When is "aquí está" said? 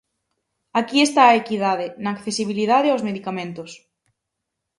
0.79-1.23